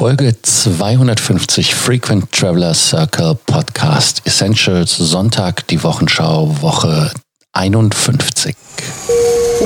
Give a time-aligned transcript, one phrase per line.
[0.00, 7.10] Folge 250 Frequent Traveler Circle Podcast Essentials Sonntag die Wochenschau Woche
[7.52, 8.54] 51.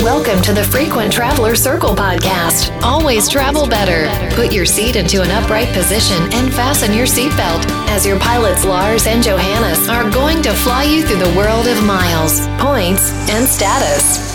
[0.03, 2.73] Welcome to the Frequent Traveler Circle podcast.
[2.83, 4.11] Always travel better.
[4.35, 9.07] Put your seat into an upright position and fasten your seatbelt as your pilots Lars
[9.07, 14.34] and Johannes are going to fly you through the world of miles, points, and status.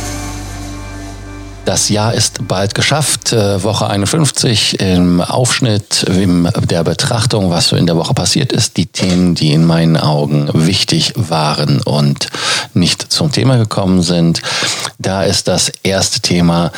[1.69, 3.31] Das Jahr ist bald geschafft.
[3.31, 8.75] Äh, Woche 51 im Aufschnitt in der Betrachtung, was so in der Woche passiert ist,
[8.75, 12.29] die Themen, die in meinen Augen wichtig waren und
[12.73, 14.41] nicht zum Thema gekommen sind.
[14.97, 16.71] Da ist das erste Thema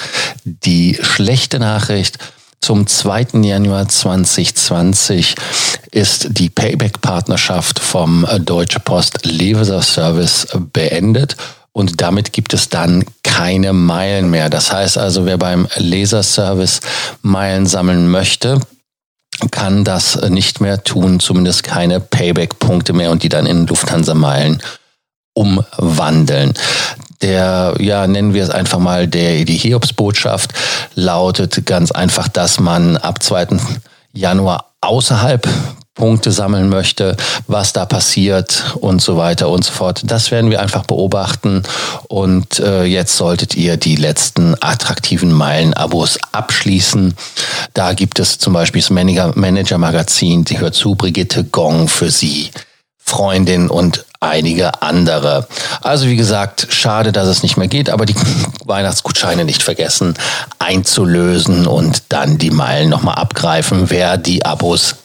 [0.43, 2.17] die schlechte Nachricht.
[2.59, 3.27] Zum 2.
[3.43, 5.35] Januar 2020
[5.91, 11.37] ist die Payback-Partnerschaft vom Deutsche Post Leser Service beendet
[11.73, 14.49] und damit gibt es dann keine Meilen mehr.
[14.49, 16.81] Das heißt also, wer beim Laserservice
[17.21, 18.59] Meilen sammeln möchte,
[19.49, 24.61] kann das nicht mehr tun, zumindest keine Payback-Punkte mehr und die dann in Lufthansa-Meilen
[25.33, 26.53] umwandeln.
[27.21, 30.51] Der, ja, nennen wir es einfach mal, der, die Hiobsbotschaft
[30.95, 33.47] lautet ganz einfach, dass man ab 2.
[34.13, 35.47] Januar außerhalb
[36.01, 40.01] Punkte sammeln möchte, was da passiert und so weiter und so fort.
[40.03, 41.61] Das werden wir einfach beobachten
[42.07, 47.13] und äh, jetzt solltet ihr die letzten attraktiven Meilen-Abos abschließen.
[47.75, 52.49] Da gibt es zum Beispiel das Manager-Magazin, die hört zu, Brigitte Gong für Sie,
[52.97, 55.47] Freundin und einige andere.
[55.81, 58.15] Also wie gesagt, schade, dass es nicht mehr geht, aber die
[58.65, 60.15] Weihnachtsgutscheine nicht vergessen
[60.57, 64.95] einzulösen und dann die Meilen nochmal abgreifen, wer die Abos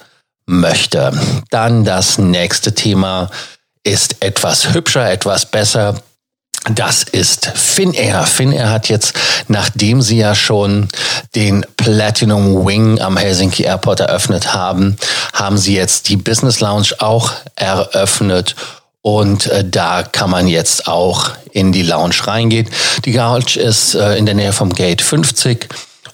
[0.46, 1.12] möchte.
[1.50, 3.30] Dann das nächste Thema
[3.82, 6.00] ist etwas hübscher, etwas besser.
[6.70, 8.24] Das ist Finnair.
[8.24, 9.14] Finnair hat jetzt,
[9.46, 10.88] nachdem sie ja schon
[11.36, 14.96] den Platinum Wing am Helsinki Airport eröffnet haben,
[15.32, 18.56] haben sie jetzt die Business Lounge auch eröffnet.
[19.02, 22.68] Und äh, da kann man jetzt auch in die Lounge reingehen.
[23.04, 25.68] Die Lounge ist äh, in der Nähe vom Gate 50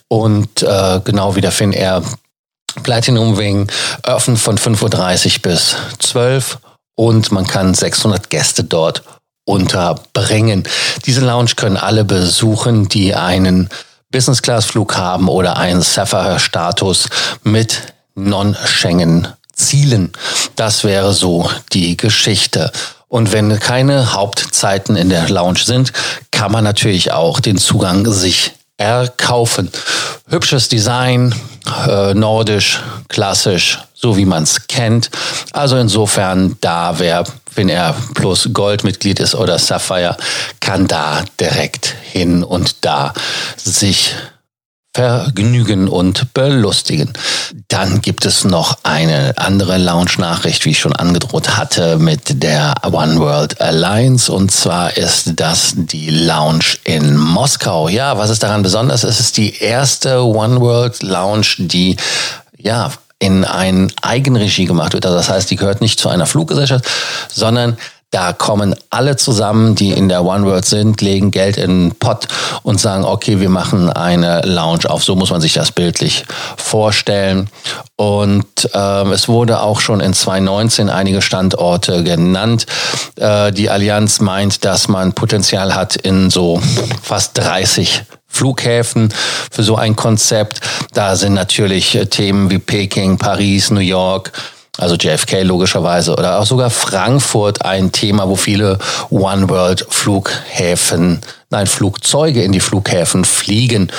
[0.09, 2.03] und äh, genau wie der Finnair
[2.83, 3.71] Platinum Wing
[4.03, 6.61] öffnet von 5.30 Uhr bis 12 Uhr
[6.95, 9.03] und man kann 600 Gäste dort
[9.45, 10.65] unterbringen.
[11.05, 13.69] Diese Lounge können alle besuchen, die einen
[14.11, 17.09] Business-Class-Flug haben oder einen Sapphire-Status
[17.43, 20.13] mit Non-Schengen-Zielen.
[20.55, 22.71] Das wäre so die Geschichte.
[23.09, 25.93] Und wenn keine Hauptzeiten in der Lounge sind,
[26.31, 29.71] kann man natürlich auch den Zugang sich erkaufen.
[30.33, 31.35] Hübsches Design,
[31.87, 35.11] äh, nordisch, klassisch, so wie man es kennt.
[35.53, 40.17] Also insofern, da wer, wenn er plus Goldmitglied ist oder Sapphire,
[40.61, 43.13] kann da direkt hin und da
[43.57, 44.15] sich
[44.95, 47.13] vergnügen und belustigen.
[47.69, 53.19] Dann gibt es noch eine andere Launch-Nachricht, wie ich schon angedroht hatte, mit der One
[53.19, 54.31] World Alliance.
[54.31, 57.89] Und zwar ist das die Lounge in Moskau.
[57.89, 59.03] Ja, was ist daran besonders?
[59.03, 61.97] Es ist die erste One World Lounge, die
[62.59, 65.07] ja in ein Eigenregie gemacht wird.
[65.07, 66.85] Also das heißt, die gehört nicht zu einer Fluggesellschaft,
[67.33, 67.79] sondern
[68.13, 72.29] da kommen alle zusammen, die in der One World sind, legen Geld in einen Pot
[72.63, 75.03] und sagen, okay, wir machen eine Lounge auf.
[75.03, 76.25] So muss man sich das bildlich
[76.59, 77.49] vorstellen.
[77.97, 82.67] Und äh, es wurde auch schon in 2019 einige Standorte genannt.
[83.17, 86.61] Äh, die Allianz meint, dass man Potenzial hat in so
[87.03, 89.13] fast 30 Flughäfen
[89.51, 90.61] für so ein Konzept.
[90.93, 94.33] Da sind natürlich Themen wie Peking, Paris, New York,
[94.79, 98.79] also JFK logischerweise, oder auch sogar Frankfurt ein Thema, wo viele
[99.11, 103.93] One World Flughäfen, nein, Flugzeuge in die Flughäfen fliegen.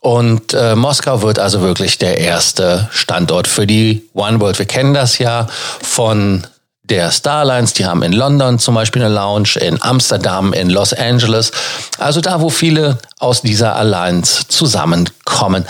[0.00, 4.58] Und äh, Moskau wird also wirklich der erste Standort für die One World.
[4.58, 5.48] Wir kennen das ja
[5.80, 6.46] von
[6.84, 11.50] der Starlines, die haben in London zum Beispiel eine Lounge, in Amsterdam, in Los Angeles.
[11.98, 15.66] Also da, wo viele aus dieser Allianz zusammenkommen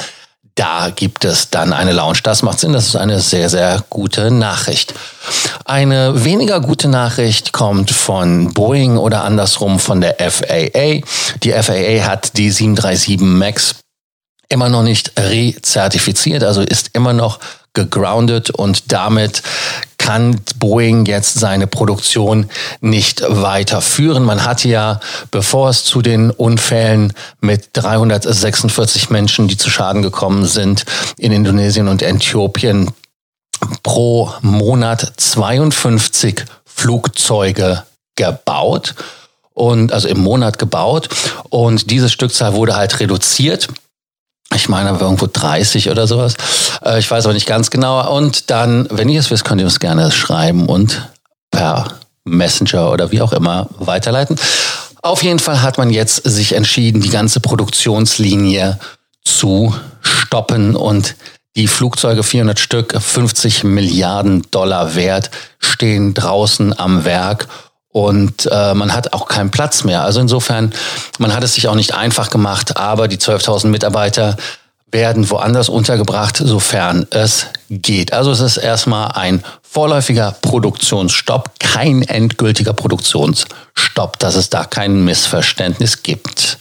[0.54, 2.18] da gibt es dann eine Lounge.
[2.22, 4.94] Das macht Sinn, das ist eine sehr, sehr gute Nachricht.
[5.64, 11.00] Eine weniger gute Nachricht kommt von Boeing oder andersrum von der FAA.
[11.42, 13.76] Die FAA hat die 737 MAX
[14.48, 17.38] immer noch nicht rezertifiziert, also ist immer noch
[17.74, 19.42] gegroundet und damit
[20.02, 22.50] kann Boeing jetzt seine Produktion
[22.80, 24.24] nicht weiterführen.
[24.24, 24.98] Man hat ja,
[25.30, 30.84] bevor es zu den Unfällen mit 346 Menschen, die zu Schaden gekommen sind,
[31.18, 32.90] in Indonesien und Äthiopien
[33.84, 37.84] pro Monat 52 Flugzeuge
[38.16, 38.96] gebaut
[39.54, 41.10] und also im Monat gebaut
[41.48, 43.68] und diese Stückzahl wurde halt reduziert
[44.54, 46.34] Ich meine irgendwo 30 oder sowas.
[46.84, 48.14] Äh, ich weiß aber nicht ganz genau.
[48.14, 51.08] Und dann, wenn ihr es wisst, könnt ihr es gerne schreiben und
[51.50, 51.86] per
[52.24, 54.36] Messenger oder wie auch immer weiterleiten.
[55.02, 58.78] Auf jeden Fall hat man jetzt sich entschieden, die ganze Produktionslinie
[59.24, 61.16] zu stoppen und
[61.56, 67.48] die Flugzeuge 400 Stück, 50 Milliarden Dollar wert, stehen draußen am Werk
[67.92, 70.02] und äh, man hat auch keinen Platz mehr.
[70.02, 70.72] Also insofern,
[71.18, 74.36] man hat es sich auch nicht einfach gemacht, aber die 12.000 Mitarbeiter
[74.90, 78.12] werden woanders untergebracht, sofern es geht.
[78.12, 86.02] Also es ist erstmal ein vorläufiger Produktionsstopp, kein endgültiger Produktionsstopp, dass es da kein Missverständnis
[86.02, 86.58] gibt.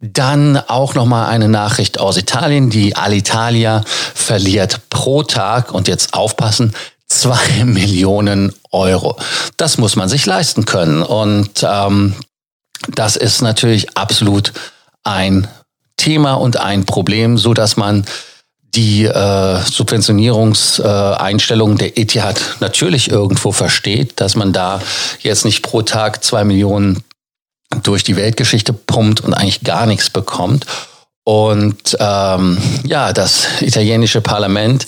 [0.00, 2.70] Dann auch nochmal eine Nachricht aus Italien.
[2.70, 3.82] Die Alitalia
[4.14, 6.74] verliert pro Tag, und jetzt aufpassen,
[7.08, 9.16] zwei Millionen Euro.
[9.56, 11.02] Das muss man sich leisten können.
[11.02, 12.14] Und ähm,
[12.88, 14.52] das ist natürlich absolut
[15.02, 15.48] ein
[15.96, 18.06] Thema und ein Problem, so dass man
[18.74, 24.80] die äh, Subventionierungseinstellungen äh, der Etihad natürlich irgendwo versteht, dass man da
[25.20, 27.02] jetzt nicht pro Tag zwei Millionen
[27.82, 30.66] durch die Weltgeschichte pumpt und eigentlich gar nichts bekommt.
[31.24, 34.86] Und ähm, ja, das italienische Parlament,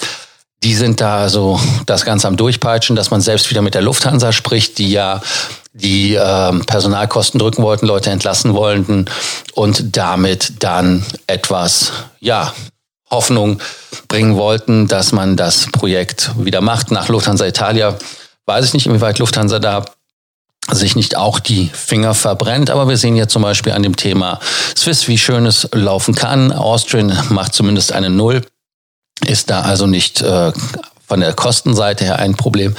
[0.62, 4.32] die sind da so das Ganze am Durchpeitschen, dass man selbst wieder mit der Lufthansa
[4.32, 5.22] spricht, die ja
[5.72, 9.06] die äh, Personalkosten drücken wollten, Leute entlassen wollten
[9.54, 12.52] und damit dann etwas, ja,
[13.10, 13.60] Hoffnung
[14.06, 16.92] bringen wollten, dass man das Projekt wieder macht.
[16.92, 17.96] Nach Lufthansa Italia
[18.46, 19.84] weiß ich nicht, inwieweit Lufthansa da
[20.70, 22.70] sich nicht auch die Finger verbrennt.
[22.70, 24.38] Aber wir sehen ja zum Beispiel an dem Thema
[24.76, 26.52] Swiss, wie schön es laufen kann.
[26.52, 28.42] Austrian macht zumindest eine Null,
[29.26, 30.52] ist da also nicht äh,
[31.06, 32.74] von der Kostenseite her ein Problem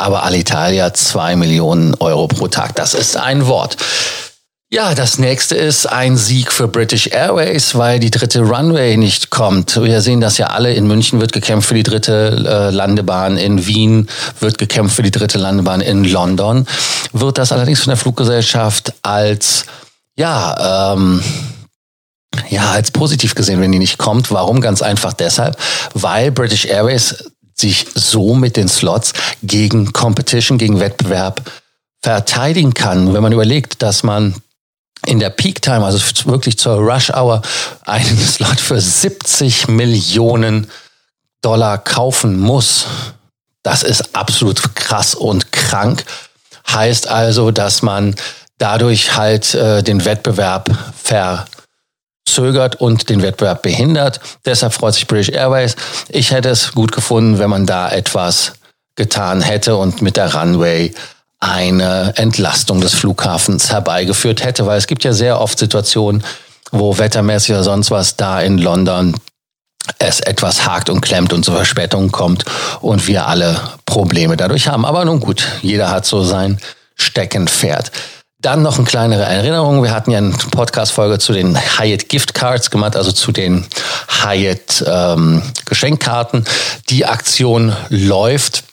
[0.00, 2.74] aber Alitalia zwei Millionen Euro pro Tag.
[2.74, 3.76] Das ist ein Wort.
[4.72, 9.76] Ja, das nächste ist ein Sieg für British Airways, weil die dritte Runway nicht kommt.
[9.82, 10.72] Wir sehen das ja alle.
[10.72, 13.36] In München wird gekämpft für die dritte äh, Landebahn.
[13.36, 14.08] In Wien
[14.38, 15.80] wird gekämpft für die dritte Landebahn.
[15.80, 16.66] In London
[17.12, 19.66] wird das allerdings von der Fluggesellschaft als,
[20.16, 21.20] ja, ähm,
[22.48, 24.30] ja, als positiv gesehen, wenn die nicht kommt.
[24.30, 24.60] Warum?
[24.60, 25.56] Ganz einfach deshalb,
[25.94, 31.42] weil British Airways sich so mit den Slots gegen Competition, gegen Wettbewerb
[32.02, 33.12] verteidigen kann.
[33.12, 34.34] Wenn man überlegt, dass man
[35.06, 37.42] in der Peak Time, also wirklich zur Rush Hour,
[37.84, 40.70] einen Slot für 70 Millionen
[41.42, 42.86] Dollar kaufen muss,
[43.62, 46.04] das ist absolut krass und krank.
[46.70, 48.14] Heißt also, dass man
[48.58, 50.70] dadurch halt äh, den Wettbewerb
[51.02, 51.46] ver
[52.26, 54.20] zögert und den Wettbewerb behindert.
[54.44, 55.76] Deshalb freut sich British Airways.
[56.08, 58.52] Ich hätte es gut gefunden, wenn man da etwas
[58.94, 60.92] getan hätte und mit der Runway
[61.40, 66.22] eine Entlastung des Flughafens herbeigeführt hätte, weil es gibt ja sehr oft Situationen,
[66.70, 69.16] wo wettermäßig oder sonst was da in London
[69.98, 72.44] es etwas hakt und klemmt und zu Verspätungen kommt
[72.80, 74.84] und wir alle Probleme dadurch haben.
[74.84, 76.58] Aber nun gut, jeder hat so sein
[76.94, 77.90] Steckenpferd.
[78.40, 79.82] Dann noch eine kleinere Erinnerung.
[79.82, 83.66] Wir hatten ja eine Podcast-Folge zu den Hyatt Gift Cards gemacht, also zu den
[84.08, 86.46] Hyatt ähm, Geschenkkarten.
[86.88, 88.64] Die Aktion läuft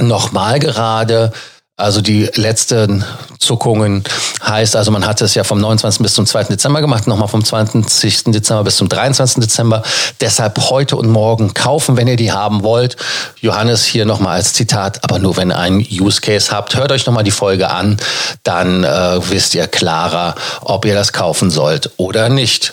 [0.00, 1.32] nochmal gerade.
[1.78, 3.04] Also die letzten
[3.38, 4.02] Zuckungen
[4.42, 6.02] heißt, also man hat es ja vom 29.
[6.02, 6.44] bis zum 2.
[6.44, 8.24] Dezember gemacht, nochmal vom 20.
[8.32, 9.42] Dezember bis zum 23.
[9.42, 9.82] Dezember.
[10.22, 12.96] Deshalb heute und morgen kaufen, wenn ihr die haben wollt.
[13.42, 16.74] Johannes hier nochmal als Zitat, aber nur wenn ihr einen Use Case habt.
[16.76, 17.98] Hört euch nochmal die Folge an,
[18.42, 22.72] dann äh, wisst ihr klarer, ob ihr das kaufen sollt oder nicht.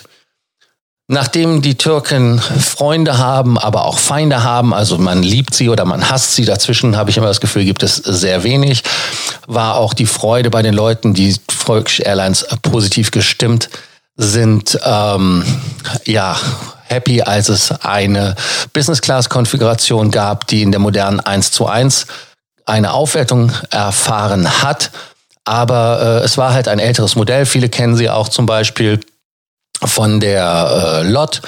[1.06, 6.08] Nachdem die Türken Freunde haben, aber auch Feinde haben, also man liebt sie oder man
[6.08, 8.82] hasst sie, dazwischen habe ich immer das Gefühl, gibt es sehr wenig,
[9.46, 13.68] war auch die Freude bei den Leuten, die Turkish Airlines positiv gestimmt
[14.16, 15.44] sind, ähm,
[16.06, 16.36] ja,
[16.84, 18.34] happy, als es eine
[18.72, 22.06] Business-Class-Konfiguration gab, die in der modernen 1 zu 1
[22.64, 24.90] eine Aufwertung erfahren hat.
[25.44, 27.44] Aber äh, es war halt ein älteres Modell.
[27.44, 29.00] Viele kennen sie auch zum Beispiel
[29.86, 31.42] von der äh, LOT,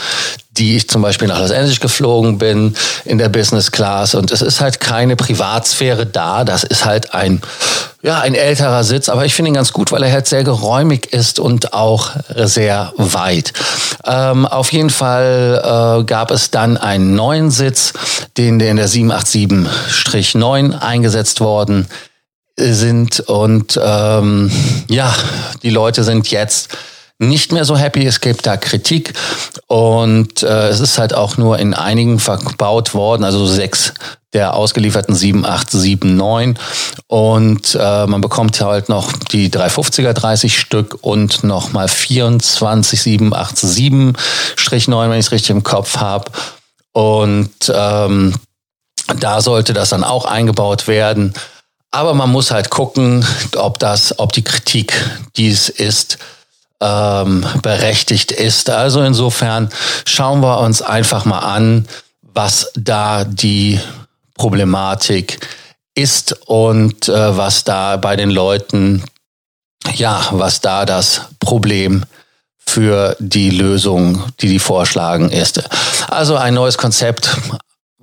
[0.58, 2.74] die ich zum Beispiel nach Los Angeles geflogen bin
[3.04, 6.44] in der Business Class und es ist halt keine Privatsphäre da.
[6.44, 7.42] Das ist halt ein
[8.02, 11.12] ja ein älterer Sitz, aber ich finde ihn ganz gut, weil er halt sehr geräumig
[11.12, 13.52] ist und auch sehr weit.
[14.04, 17.92] Ähm, auf jeden Fall äh, gab es dann einen neuen Sitz,
[18.36, 21.88] den der in der 787-9 eingesetzt worden
[22.58, 24.50] sind und ähm,
[24.88, 25.14] ja
[25.62, 26.70] die Leute sind jetzt
[27.18, 28.06] nicht mehr so happy.
[28.06, 29.14] Es gibt da Kritik
[29.66, 33.94] und äh, es ist halt auch nur in einigen verbaut worden, also sechs
[34.32, 36.62] der ausgelieferten 7879
[37.06, 44.14] und äh, man bekommt halt noch die 350er 30 Stück und nochmal 24 787-9,
[45.08, 46.30] wenn ich es richtig im Kopf habe.
[46.92, 48.34] Und ähm,
[49.18, 51.32] da sollte das dann auch eingebaut werden.
[51.90, 53.24] Aber man muss halt gucken,
[53.56, 54.92] ob das, ob die Kritik,
[55.36, 56.18] die es ist,
[56.80, 58.70] ähm, berechtigt ist.
[58.70, 59.70] Also insofern
[60.06, 61.86] schauen wir uns einfach mal an,
[62.22, 63.80] was da die
[64.34, 65.40] Problematik
[65.94, 69.02] ist und äh, was da bei den Leuten,
[69.94, 72.04] ja, was da das Problem
[72.58, 75.62] für die Lösung, die die vorschlagen, ist.
[76.08, 77.30] Also ein neues Konzept,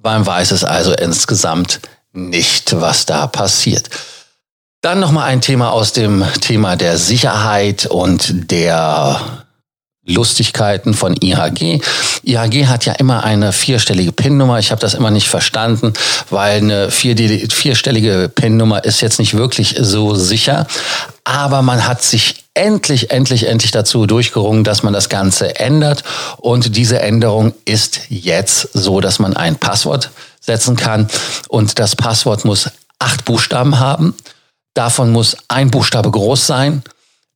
[0.02, 1.80] man weiß es also insgesamt
[2.14, 3.90] nicht, was da passiert.
[4.84, 9.18] Dann nochmal ein Thema aus dem Thema der Sicherheit und der
[10.06, 11.80] Lustigkeiten von IHG.
[12.24, 14.60] IHG hat ja immer eine vierstellige PIN-Nummer.
[14.60, 15.94] Ich habe das immer nicht verstanden,
[16.30, 20.68] weil eine vierstellige PIN-Nummer ist jetzt nicht wirklich so sicher.
[21.24, 26.04] Aber man hat sich endlich, endlich, endlich dazu durchgerungen, dass man das Ganze ändert.
[26.40, 30.10] Und diese Änderung ist jetzt so, dass man ein Passwort
[30.42, 31.08] setzen kann.
[31.48, 34.14] Und das Passwort muss acht Buchstaben haben.
[34.74, 36.84] Davon muss ein Buchstabe groß sein.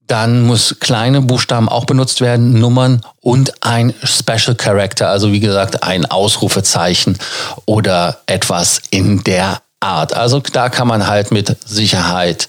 [0.08, 5.84] Dann muss kleine Buchstaben auch benutzt werden, Nummern und ein Special Character, also wie gesagt
[5.84, 7.18] ein Ausrufezeichen
[7.66, 10.14] oder etwas in der Art.
[10.14, 12.48] Also da kann man halt mit Sicherheit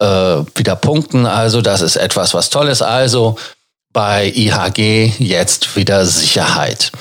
[0.00, 1.26] äh, wieder punkten.
[1.26, 2.82] Also das ist etwas, was toll ist.
[2.82, 3.36] Also
[3.92, 6.92] bei IHG jetzt wieder Sicherheit.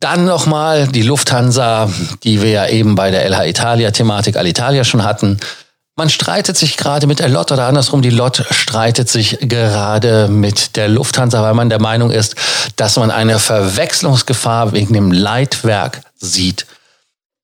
[0.00, 1.90] Dann nochmal die Lufthansa,
[2.24, 5.38] die wir ja eben bei der LH Italia Thematik Alitalia schon hatten.
[5.96, 10.76] Man streitet sich gerade mit der LOT oder andersrum, die LOT streitet sich gerade mit
[10.76, 12.36] der Lufthansa, weil man der Meinung ist,
[12.76, 16.66] dass man eine Verwechslungsgefahr wegen dem Leitwerk sieht.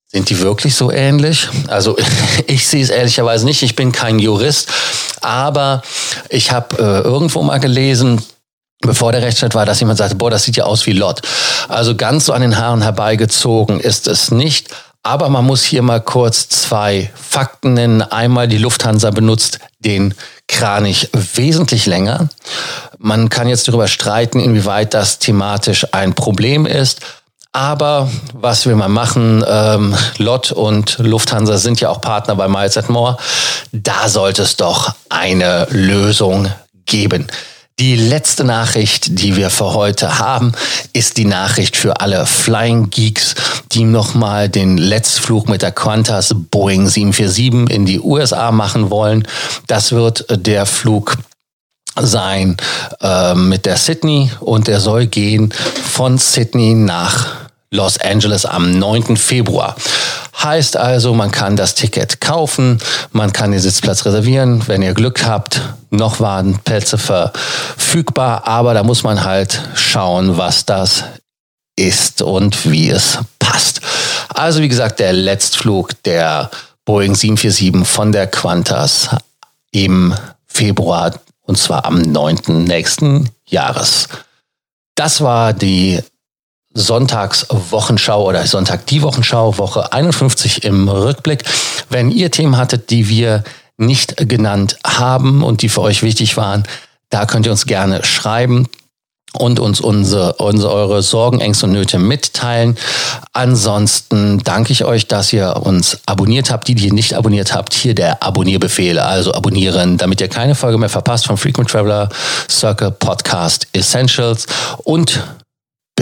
[0.09, 1.49] Sind die wirklich so ähnlich?
[1.67, 1.97] Also
[2.47, 3.63] ich sehe es ehrlicherweise nicht.
[3.63, 4.71] Ich bin kein Jurist,
[5.21, 5.83] aber
[6.31, 8.23] ich habe äh, irgendwo mal gelesen,
[8.81, 11.23] bevor der Rechtsstreit war, dass jemand sagte, boah, das sieht ja aus wie Lot.
[11.69, 14.69] Also ganz so an den Haaren herbeigezogen ist es nicht.
[15.07, 18.03] Aber man muss hier mal kurz zwei Fakten nennen.
[18.03, 20.15] Einmal die Lufthansa benutzt den
[20.49, 22.29] Kranich wesentlich länger.
[22.99, 27.03] Man kann jetzt darüber streiten, inwieweit das thematisch ein Problem ist.
[27.53, 29.45] Aber was will man machen?
[29.49, 33.17] Ähm, Lott und Lufthansa sind ja auch Partner bei Miles More.
[33.71, 36.51] Da sollte es doch eine Lösung
[36.85, 37.29] geben.
[37.79, 40.53] Die letzte Nachricht, die wir für heute haben,
[40.95, 43.35] ist die Nachricht für alle Flying Geeks,
[43.73, 49.29] die nochmal den Letztflug mit der Qantas Boeing 747 in die USA machen wollen.
[49.67, 51.19] Das wird der Flug
[52.01, 52.57] sein
[53.03, 55.53] äh, mit der Sydney und der soll gehen
[55.93, 59.17] von Sydney nach Los Angeles am 9.
[59.17, 59.77] Februar.
[60.43, 62.79] Heißt also, man kann das Ticket kaufen,
[63.13, 64.67] man kann den Sitzplatz reservieren.
[64.69, 70.67] Wenn ihr Glück habt, noch waren Plätze verfügbar, aber da muss man halt schauen, was
[70.67, 71.05] das
[71.77, 73.81] ist und wie es passt.
[74.29, 76.51] Also wie gesagt, der Letztflug der
[76.85, 79.11] Boeing 747 von der Qantas
[79.73, 80.15] im
[80.47, 82.65] Februar und zwar am 9.
[82.65, 84.09] nächsten Jahres.
[84.95, 86.01] Das war die
[86.77, 91.43] Sonntagswochenschau oder Sonntag die Wochenschau, Woche 51 im Rückblick.
[91.89, 93.45] Wenn ihr Themen hattet, die wir
[93.79, 96.65] nicht genannt haben und die für euch wichtig waren,
[97.09, 98.69] da könnt ihr uns gerne schreiben
[99.33, 102.77] und uns unsere, unsere eure Sorgen, Ängste und Nöte mitteilen.
[103.33, 106.69] Ansonsten danke ich euch, dass ihr uns abonniert habt.
[106.69, 108.99] Die, die ihr nicht abonniert habt, hier der Abonnierbefehl.
[108.99, 112.09] Also abonnieren, damit ihr keine Folge mehr verpasst vom Frequent Traveler
[112.51, 114.47] Circle Podcast Essentials.
[114.85, 115.23] Und